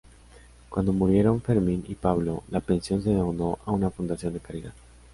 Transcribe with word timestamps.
Cuando 0.69 0.93
murieron 0.93 1.43
Fermín 1.43 1.85
y 1.87 1.93
Pablo, 1.93 2.41
la 2.49 2.59
pensión 2.59 3.03
se 3.03 3.13
donó 3.13 3.59
a 3.67 3.71
una 3.71 3.91
fundación 3.91 4.33
de 4.33 4.39
caridad. 4.39 4.73